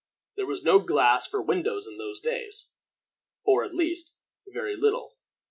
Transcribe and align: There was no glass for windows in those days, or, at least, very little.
There 0.35 0.47
was 0.47 0.63
no 0.63 0.79
glass 0.79 1.27
for 1.27 1.43
windows 1.43 1.85
in 1.85 1.99
those 1.99 2.19
days, 2.19 2.71
or, 3.43 3.63
at 3.63 3.75
least, 3.75 4.13
very 4.47 4.75
little. 4.75 5.13